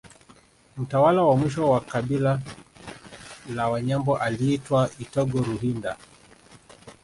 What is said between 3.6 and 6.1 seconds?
Wanyambo aliitwa Itogo Ruhinda